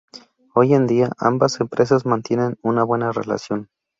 [0.55, 3.69] Hoy en día, ambas empresas mantienen una buena relación.